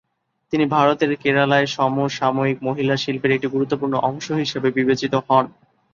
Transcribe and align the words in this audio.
তিনি 0.53 0.65
ভারতের 0.67 1.11
কেরালায় 1.15 1.67
সমসাময়িক 1.69 2.57
মহিলা 2.67 2.95
শিল্পের 2.97 3.31
একটি 3.33 3.47
গুরুত্বপূর্ণ 3.47 3.95
অংশ 4.09 4.27
হিসাবে 4.41 4.67
বিবেচিত 4.77 5.13
হন। 5.27 5.45